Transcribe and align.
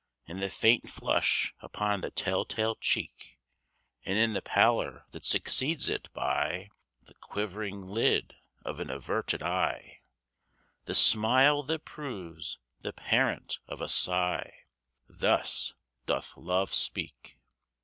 In 0.25 0.39
the 0.39 0.49
faint 0.49 0.89
flush 0.89 1.53
upon 1.59 2.01
the 2.01 2.09
tell 2.09 2.43
tale 2.43 2.73
cheek, 2.75 3.37
And 4.03 4.17
in 4.17 4.33
the 4.33 4.41
pallor 4.41 5.05
that 5.11 5.25
succeeds 5.27 5.89
it; 5.89 6.09
by 6.11 6.71
The 7.03 7.13
quivering 7.13 7.83
lid 7.83 8.33
of 8.65 8.79
an 8.79 8.89
averted 8.89 9.43
eye 9.43 10.01
The 10.85 10.95
smile 10.95 11.61
that 11.65 11.85
proves 11.85 12.57
the 12.79 12.93
parent 12.93 13.59
of 13.67 13.79
a 13.79 13.87
sigh: 13.87 14.63
Thus 15.07 15.75
doth 16.07 16.35
Love 16.35 16.73
speak. 16.73 17.37